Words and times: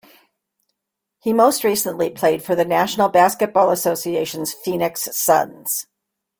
He 1.19 1.31
most 1.31 1.63
recently 1.63 2.09
played 2.09 2.41
for 2.43 2.55
the 2.55 2.65
National 2.65 3.07
Basketball 3.07 3.69
Association's 3.69 4.51
Phoenix 4.51 5.07
Suns. 5.15 5.85